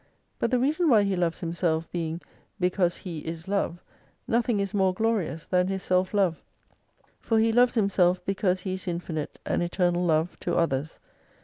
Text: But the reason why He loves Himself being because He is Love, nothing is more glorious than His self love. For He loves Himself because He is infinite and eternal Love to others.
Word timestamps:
But 0.39 0.49
the 0.49 0.57
reason 0.57 0.89
why 0.89 1.03
He 1.03 1.15
loves 1.15 1.41
Himself 1.41 1.87
being 1.91 2.21
because 2.59 2.97
He 2.97 3.19
is 3.19 3.47
Love, 3.47 3.83
nothing 4.27 4.59
is 4.59 4.73
more 4.73 4.95
glorious 4.95 5.45
than 5.45 5.67
His 5.67 5.83
self 5.83 6.11
love. 6.11 6.41
For 7.19 7.37
He 7.37 7.51
loves 7.51 7.75
Himself 7.75 8.25
because 8.25 8.61
He 8.61 8.73
is 8.73 8.87
infinite 8.87 9.37
and 9.45 9.61
eternal 9.61 10.03
Love 10.03 10.39
to 10.39 10.55
others. 10.55 10.99